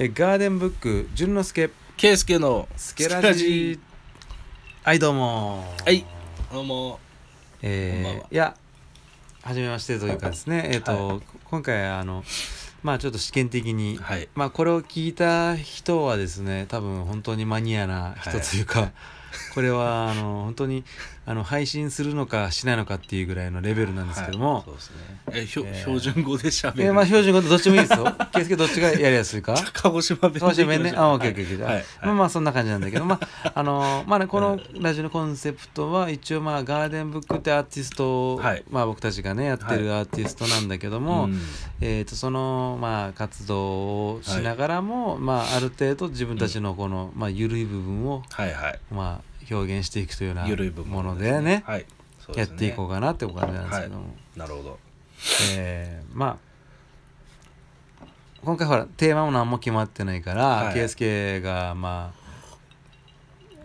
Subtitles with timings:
[0.00, 1.70] えガーデンブック淳之介。
[1.96, 3.80] 圭介のスケラジ。
[4.84, 5.64] はいどうも。
[5.84, 6.06] はい。
[6.52, 7.00] どうも。
[7.62, 8.54] えーいや
[9.42, 10.70] 初めましてというかですね。
[10.72, 12.22] えっ、と、は今回あの
[12.84, 14.28] まあちょっと試験的に、はい。
[14.36, 18.92] まあこれを聞いた人はですね多分本当にマニアな人というか、
[19.52, 20.84] これはあの本当に
[21.28, 24.62] あの配信するのかしないのかっていうぐらいのレベルなんですけども、はい。
[24.64, 24.96] そうですね。
[25.30, 25.80] えひょえー。
[25.80, 28.04] 標準語で喋る、えーまあ標準語でどっちもいいですよ。
[28.32, 29.54] 圭介どっちがやりやすいか？
[29.74, 30.94] 鹿児島弁で鹿児島弁ね。
[30.96, 31.66] あ、オッケーオッケーオッケー。
[31.66, 31.74] はい。
[31.74, 31.84] はい。
[32.04, 38.64] まあまあそんな感じなんだけど、まあ、あのまあね、このラジオのコンセプトは一応まあガーデンブックってアーティストを、はい。
[38.70, 41.38] まあ僕たちがね、やってるアーティストなんだけども、うん。
[41.82, 48.80] えっ、と、そのまあ活動をしながらも、まあある程度自分たちのこの、まあ緩い部分を、はいはい。
[48.90, 51.86] まあ表現していくというようなものでね、はい。
[52.36, 54.14] やっていこうかなってお感じなんですけども。
[54.36, 54.78] なるほど。
[55.56, 56.48] えーまあ
[58.44, 60.74] 今回ほらテーマも何も決まってないからはい。
[60.74, 62.28] 圭介、がまあ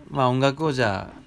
[0.10, 1.24] まあ音楽をじゃあ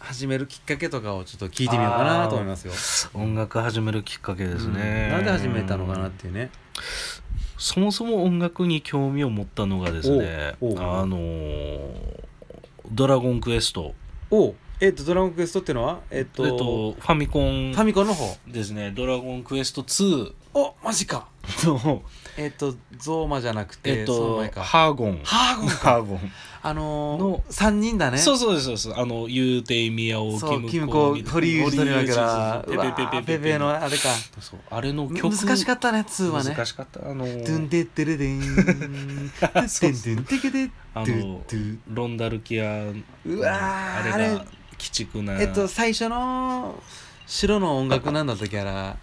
[0.00, 2.72] 始めるきっかけとかをちょっと聞いてみようかなと思いますよ。
[3.14, 4.74] 音楽始めるきっかけですうん。
[4.74, 6.50] ね、なんで始めたのかなっていうね。
[7.58, 10.64] そもそも音楽に興味を持ったのがですねあ
[11.06, 12.25] のー
[12.92, 13.94] ドラゴンクエスト」
[14.30, 18.36] おえっ、と、ドラゴンクエストっていうのはえっ、えと、っと、ファミコンファミコンの方。
[18.46, 21.28] ですね「ドラゴンクエスト2おマジか。」
[21.64, 22.02] の、
[22.36, 24.60] えっ、と、ゾーマじゃなくて、えっそと。
[24.60, 25.68] ハーゴンハーゴン。
[25.68, 28.18] ハーゴンあのの、3人だね。
[28.18, 32.64] そうそうですそうですあのゆうていみやおそうキムコ、堀井ゆうじとりわけだ。
[32.66, 34.08] うわーペペペのあれか。
[34.40, 36.50] そうあれの曲難しかったね、2はね。
[36.50, 38.40] 難しかったあのド ゥンデッデレデン。
[38.42, 41.42] ドゥンデンデンデッあの
[41.88, 44.46] ロンダルキアうわーあれあれが鬼
[44.78, 45.38] 畜な。
[45.38, 46.82] えっと最初の
[47.26, 48.96] 白の音楽なんだったっけあら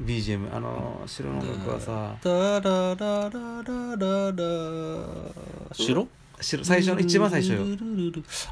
[0.00, 2.14] BGM あの白の音楽はさ。
[2.22, 4.44] ダララララララ
[5.72, 6.06] 白？
[6.40, 7.64] 白最初の一番最初よ。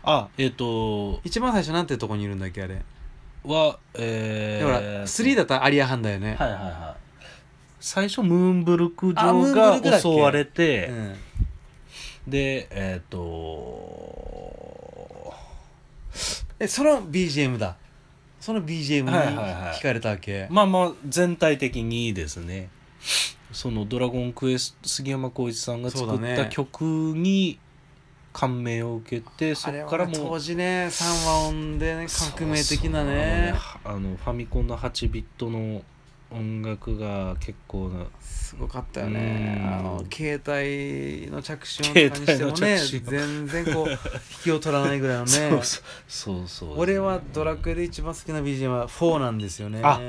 [0.02, 2.82] あえっと一番最初なんてとこにいるんだっけあれ。
[3.44, 6.34] はえーでほら3だったらアリアハンだよね。
[6.34, 7.00] はいはいはい。
[7.80, 11.16] 最初ムーンブルク城が襲われうて、ん
[12.28, 14.48] でえっ、と
[16.60, 17.76] えその BGM だ。
[18.40, 19.78] その BGM にはいはいはい。
[19.78, 20.46] 聞かれたわけ。
[20.50, 22.70] まあまあ全体的にですね。
[23.52, 27.58] その「ドラゴンクエスト」杉山浩一さんが作った曲に
[28.32, 32.06] 感銘を受けてそあれこからもうはね当時ね3和音でね
[32.36, 33.12] 革命的なね。
[33.52, 35.82] ねあのファミコンの8ビットの
[36.30, 39.60] 音楽が結構なすごかったよね。
[39.60, 39.74] うん。
[39.74, 43.98] あの携帯の着信音とかにしてもね全然こう引
[44.44, 45.62] きを取らないぐらいのね。
[46.08, 49.80] そうそう俺はドラクエで一番好きな BGM は4なんですよね。
[49.82, 50.00] あ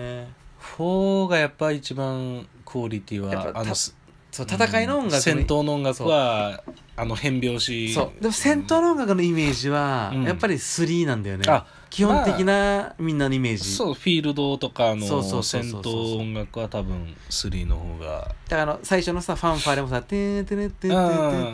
[0.78, 3.96] 4がやっぱ一番クオリティはあのす
[4.32, 6.64] そう戦いの音楽の戦闘の音楽は
[6.96, 7.94] あの変拍子。
[7.94, 8.22] そう。
[8.22, 10.24] でも戦闘の音楽のイメージはうん。
[10.24, 15.02] やっぱり3なんだよね、あ基本的なみんなのイメージ、そうフィールドとかの
[15.42, 18.36] 戦闘音楽は多分3の方が。
[18.48, 20.94] だから最初のさファンファーレもさ「テンテンテンテンテン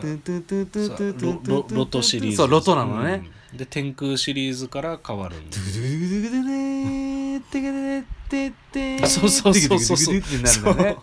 [0.01, 6.44] テンテンテンテンテンテンテンテンロロロトシリーズそうロトなのね、うんで天空シリーズから変わるんでドゥドゥドゥドゥドゥドゥテ
[8.29, 9.29] ケテテテそう。
[9.29, 11.01] そうそうそうそうテケテケテテテってなるんだよね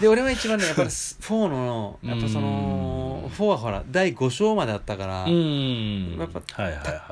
[0.00, 6.16] で俺は一番ねやっぱり4のやっぱその4はほら第5章まであったから、うん。
[6.18, 6.40] やっぱ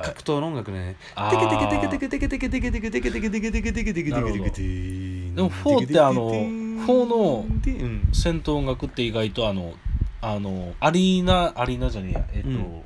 [0.01, 0.95] 格闘の音楽ね。
[1.15, 4.61] あテケテーケテケテケテケテケテケテケテケテケテケテケテケテケテケテ
[5.35, 9.73] でも4ってあの4のうん戦闘音楽って意外とあの
[10.21, 12.81] あのアリーナアリーナじゃねえやえっと、うん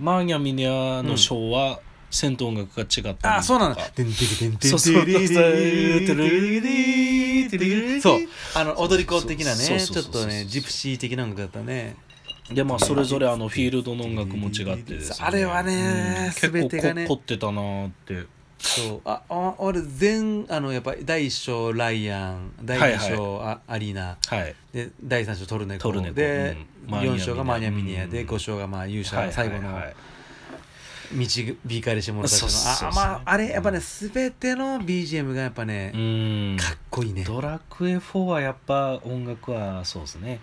[0.00, 1.78] マーニャミニャのショーは
[2.12, 3.36] 戦闘音楽が違ったりとか。
[3.36, 6.60] あそうなんだテンテケテンテンそうそうテレレレレ
[7.94, 8.20] レそう
[8.54, 11.96] あの踊り子的なねちょっとねジプシー的な音楽だったね
[12.52, 18.26] でまあそれぞれあのフィールドの音楽も違ってですねあれはねうん全てがね結構こ凝ってたなーって
[18.58, 26.56] そうああ俺全あのやっぱり第一章ライアン第二章あアリーナはいで第三章トルネコトルネコで
[26.88, 29.94] うん4章がマーニャミニアでうん5章がまあ勇者はい最後のはいはい
[31.12, 32.52] 導かれしてもらった人の。
[32.90, 36.56] あまああれやっぱね全ての BGM がやっぱねうん。
[36.58, 37.24] かっこいいね。
[37.24, 40.40] ドラクエ4はやっぱ音楽はそうですね。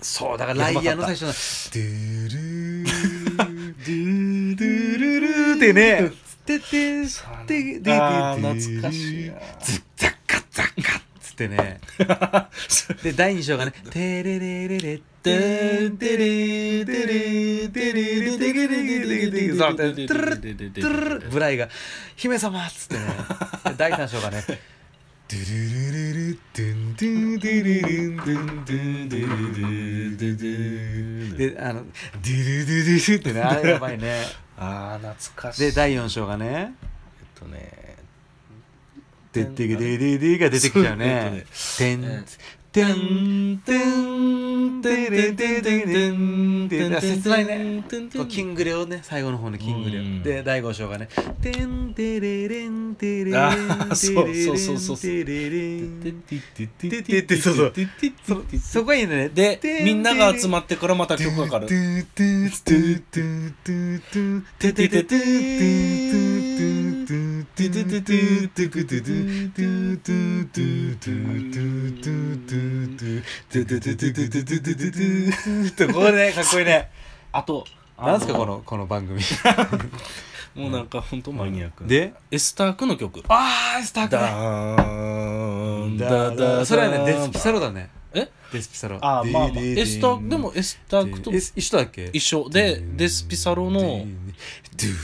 [0.00, 2.84] そうだからライアンの最初の「ドゥルー
[3.34, 11.80] ドゥドゥルルー」ってねつっててそうでであー懐かしいなズッザッカザッカっつってね
[13.02, 21.68] で第二章がね「テレレレレテンテレテレテレテレテレテレそのてトゥルルトゥルルブライが
[22.14, 23.00] 「姫様」っつってね
[23.78, 24.44] 第三章がね
[25.26, 28.76] 「ドゥルルルルドゥンドゥンドゥルルンドゥンドゥ
[29.06, 31.84] ンドゥルルルドゥン」であの
[32.20, 34.26] 「ドゥルルルル」ってねあれやばいね
[34.58, 36.74] あー懐かしいで第四章がね
[37.18, 37.96] えっとね
[39.32, 41.46] 「でってけででで」が出てきちゃうね
[41.78, 42.24] 「てん
[42.74, 51.08] てんてんてれてててんてんてんテなテねテングレをテ最テのテのテングレをで第5章がね
[51.40, 56.66] てんてれれんてれれんそうそうそうそうてれれんてて
[57.02, 65.14] ててそうそうそこがいいねでみんなが集まってからまた曲がかかるてててててててててててててて
[66.90, 66.93] て
[75.68, 76.90] ってここねかっこいいね
[77.32, 77.64] あと
[77.98, 78.20] なん。
[78.20, 79.20] すかこのこの番組
[80.54, 80.86] もうなん。
[80.86, 81.22] かほん。
[81.22, 88.28] とマニアックでエスタークの曲ああエスタークだーンダーダーそれはねデスピサロだねえ？
[88.52, 88.98] デスピサロ。
[89.00, 89.62] あまあまあ。
[89.62, 92.10] エスタでもエスタクと一緒だっけ？
[92.12, 92.48] 一緒。
[92.48, 94.06] でデスピサロの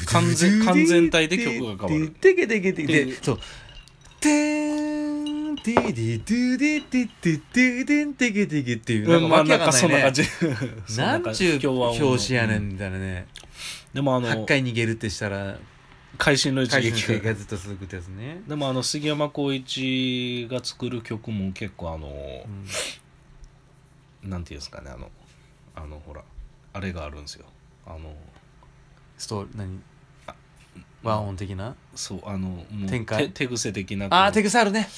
[0.06, 2.14] 完全完全体で曲が変わる。
[2.20, 3.38] でけてけてけてそう。
[4.20, 10.28] テーんてーでーでーでーでーでーでーでーィけてけっていうなんかまあわけなわんかかそんんなない感ね
[10.86, 13.26] じそなんちゅう表紙やねんみたいなね
[13.94, 15.58] でもあ8の回逃げるってしたら
[16.18, 22.66] 会心の一回撃戦がずっと続くでてやつねでもあの杉山浩一が作る曲も結構あの、うん
[24.22, 25.10] 何て言うんですかねあの
[25.74, 26.22] あのほら
[26.72, 27.46] あれがあるんですよ。
[27.86, 28.14] あの
[29.18, 29.82] ストーリー何？
[31.02, 31.74] 和音的な？
[31.94, 33.28] そうあのもう展開？
[33.30, 34.88] 手手癖的なああ手癖あるね。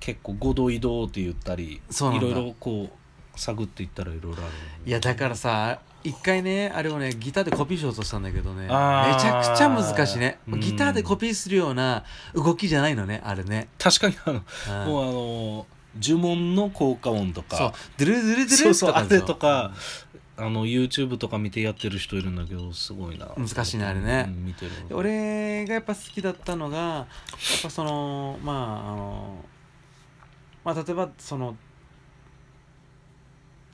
[0.00, 2.34] 結構五度移動って言ったりそうないんだ。
[2.34, 4.52] ろいろこう探っていったらいろいろある
[4.86, 10.38] いやだからさ一回ねあれをねギターでコピーしようとしたんだけどねめちゃくちゃ難しいね。
[10.46, 12.04] ギターでコピーするような
[12.34, 13.68] 動きじゃないのねあれね。
[13.78, 15.66] 確かにあの、もうあの
[16.00, 19.72] 呪文の効果音とかドゥルドゥルドゥルとかあれとか、
[20.36, 23.26] あの YouTube とか見てやってる人いるんだけどすごいな。
[23.36, 27.06] 難しいなあれね、うん、見てる俺がやっぱ好きだったのがやっ
[27.62, 29.44] ぱそのまああの
[30.64, 31.56] まあ例えばその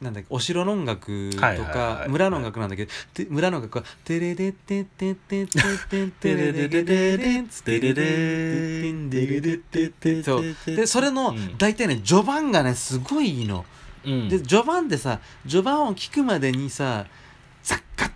[0.05, 2.93] なんだっけお城の音楽とか村の音楽なんだけど
[3.31, 13.65] 村の音楽は「テレレテテテテテテレレレレレンツテレレレレレテテ」そでそれの大体ね序盤がねすごいいいの。
[14.05, 15.19] で序盤でさ
[15.49, 17.06] 序盤を聞くまでにさ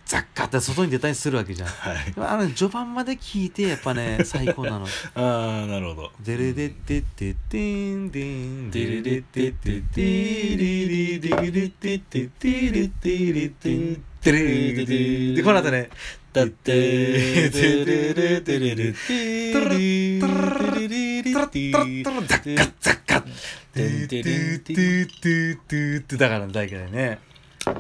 [0.09, 4.87] ザッカって外に出たりするわけじゃん、はい、あの序盤まで聞いてやっぱね 最高なの。
[5.15, 7.59] ああなるほど「デレデテテテ
[7.95, 15.91] ンデンデレデテテテレレレレテテテレテレテンテレレレでこの後ね
[16.33, 23.21] 「タッテテレレテレレテトロットロットロットロットロッザッカザッカ」
[23.75, 27.29] 「テテテテテテ」だから大嫌いね。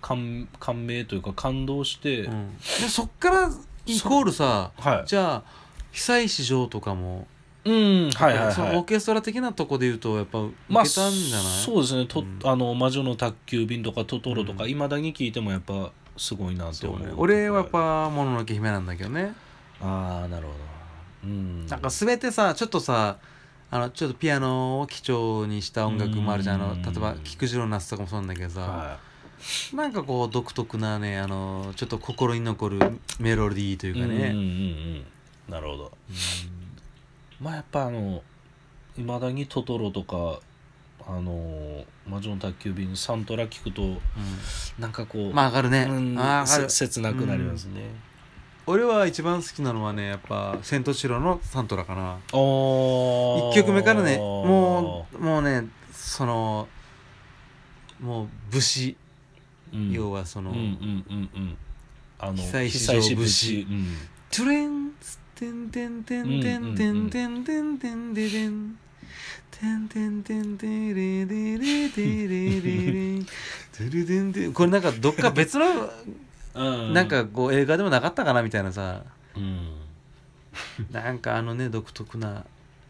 [0.00, 2.56] 感感銘というか感動して、うん。
[2.56, 3.50] でそっから
[3.86, 5.06] イコールさはい。
[5.06, 5.42] じゃあ
[5.92, 7.26] 久石譲とかも
[7.64, 12.06] うんはいはいそのオーはいケストラ的なとこで言うとやっぱ受まあけたんじゃない、そうですね。
[12.06, 12.38] と、うん。
[12.44, 16.94] あの魔女の宅急便とかトトロとかうんいま、未だに聞いてもやっぱすごいなってそう。
[16.94, 17.12] 思うね。
[17.16, 19.34] 俺はやっぱ「もののけ姫」なんだけどね。
[19.82, 20.58] ああなるほど。
[21.24, 21.66] うん。
[21.66, 23.18] なんか全てさちょっとさ
[23.70, 26.82] あのちょっとピアノを基調にした音楽もあるじゃんあのうん。
[26.82, 28.98] 例えば菊次郎の夏とかもそうなんだけどさ、は
[29.74, 32.78] なんかこう独特なねあのちょっと心に残る
[33.18, 35.04] メロディーといううんうんうんうね、ん。
[35.48, 35.92] なるほど。
[37.40, 38.22] まあやっぱあの
[38.98, 40.40] いまだにトトロとか
[41.06, 43.98] あの魔女の宅急便サントラ聞くとうん。
[44.78, 46.70] なんかこう、まあ上がるね、うんあー上がる。
[46.70, 47.82] せ切なくなりますね、
[48.66, 52.18] 俺は一番好きなのはねやっぱ「千と千尋」のサントラかな。
[52.32, 56.68] お1曲目からねもうもうねその
[58.00, 58.96] もう節、うん、
[59.90, 60.52] 要はその、
[62.18, 63.66] あの久石譲久石節。
[63.68, 63.86] うん。
[64.30, 64.92] トゥレン
[65.34, 68.76] テンテンテンテンテンテンテンテンテン
[69.50, 73.24] テンテンテンテンレレレレレレレ
[73.72, 75.66] トゥルデンテンこれなんかどっか別の
[76.54, 79.02] うんなんかこう映画でもなかったかなみたいなさ
[79.36, 79.68] うん
[80.90, 82.44] なんかあのね独特な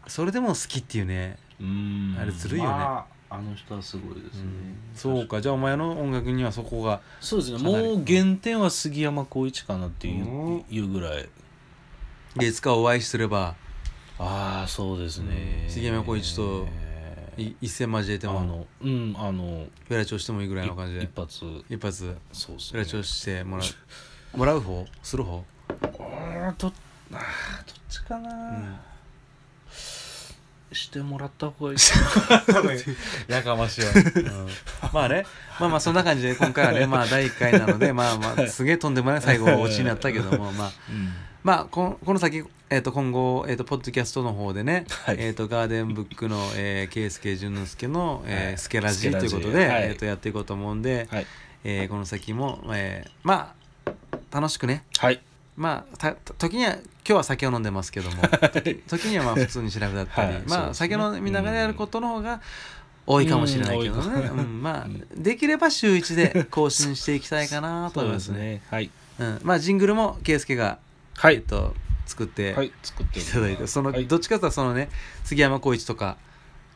[0.07, 4.49] それでも好きっていうねうんあれずるいよねまあ、あの人はすごいですね、
[4.93, 5.39] そうか。
[5.41, 7.59] じゃあお前の音楽にはそこがそうですね。
[7.59, 10.65] もう原点は杉山浩一かなっていう,、うん。
[10.69, 11.29] いうぐらい。
[12.41, 13.55] いつかお会いすれば
[14.19, 16.67] ああそうですね、うん杉山浩一と
[17.37, 21.03] い一戦交えてもあのうんあのフェラチョしてもいいぐらいの感じで。
[21.03, 21.45] 一発。
[21.69, 22.13] 一発。
[22.33, 23.63] そうフェラチョしてもら
[24.33, 24.85] うもらう方？
[25.01, 25.43] する方？
[25.69, 26.73] あどあーどっ
[27.89, 28.79] ちかな、ん
[30.71, 31.79] してもらった方がいい。
[33.27, 34.47] やかましいわ、うん。
[34.93, 35.25] まあね。
[35.59, 40.71] まあまあそんな感じで今回はねまあ第1回なのでまあまあすげえとんでもない最後オチになったけどもまあ。
[40.89, 41.13] うん。
[41.43, 45.17] まあここの先、えー、と今後、えー、とポッドキャストの方でね、はい。
[45.19, 48.57] えー、とガーデンブックの、えー、圭介淳之介の、えーはい。
[48.57, 49.83] スケラジスケラジということで、はい。
[49.83, 51.27] えー、とやっていこうと思うんで、はい。
[51.63, 53.53] えーこの先も、えーま
[53.85, 53.91] あ
[54.31, 54.83] 楽しくね。
[54.97, 55.21] はい
[55.55, 58.17] まあた時には今日は酒を飲んでますけども
[58.53, 60.43] 時時にはまあ普通に調べだったり、はい。
[60.47, 62.41] まあ、酒飲みながらやることの方が
[63.05, 68.39] 多いかもしれないけどね、うんうんまあできれば週1で更新していきたいかなと思いますすね。
[68.39, 68.89] ねはい。
[69.19, 70.79] うん、まあジングルも圭介が、
[71.15, 71.41] はい。
[71.41, 71.73] と
[72.05, 74.07] 作ってはい作っていただいてその、はい。
[74.07, 74.89] どっちかというとそのね
[75.23, 76.17] 杉山浩一とか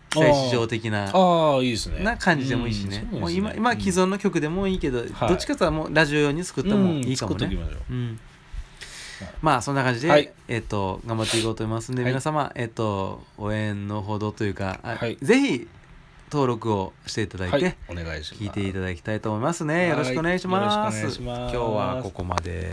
[0.09, 2.03] 期待市場的なああいいですね。
[2.03, 5.29] な感じでもいいしね,、うんもう今今既存の曲でもいいけど、はい。
[5.29, 7.57] どっちかというともうラジオ用に作ってもいいかもね、
[7.89, 8.19] うん
[9.41, 10.31] まあそんな感じで、はい。
[10.47, 12.11] えっ、と頑張っていこうと思いますんで、はい。
[12.11, 15.17] 皆様えっ、と応援のほどというか、あはい。
[15.21, 15.67] ぜひ
[16.31, 17.75] 登録をしていただいて、はい。
[17.89, 18.43] お願いします。
[18.43, 19.89] 聞いていただきたいと思いますね。
[19.89, 21.21] よろしくお願いします。
[21.21, 22.71] 今日はここまで